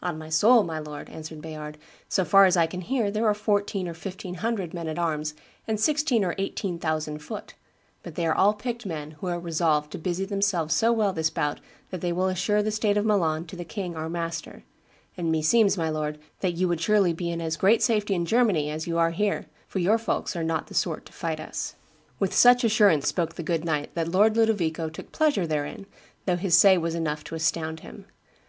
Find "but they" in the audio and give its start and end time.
8.04-8.24